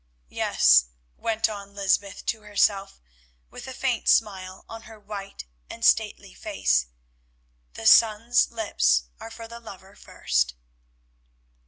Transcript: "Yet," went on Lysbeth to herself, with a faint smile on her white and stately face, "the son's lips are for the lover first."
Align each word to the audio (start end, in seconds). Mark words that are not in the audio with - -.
"Yet," 0.29 0.85
went 1.15 1.47
on 1.47 1.75
Lysbeth 1.75 2.25
to 2.25 2.41
herself, 2.41 2.99
with 3.51 3.67
a 3.67 3.71
faint 3.75 4.09
smile 4.09 4.65
on 4.67 4.81
her 4.89 4.99
white 4.99 5.45
and 5.69 5.85
stately 5.85 6.33
face, 6.33 6.87
"the 7.75 7.85
son's 7.85 8.49
lips 8.49 9.03
are 9.19 9.29
for 9.29 9.47
the 9.47 9.59
lover 9.59 9.95
first." 9.95 10.55